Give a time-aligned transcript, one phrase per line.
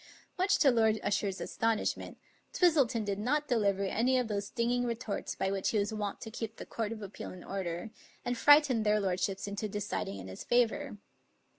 [0.35, 2.17] Much to Lord Usher's astonishment,
[2.53, 6.31] Twistleton did not deliver any of those stinging retorts by which he was wont to
[6.31, 7.91] keep the Court of Appeal in order,
[8.25, 10.97] and frighten their lordships into deciding in his favor.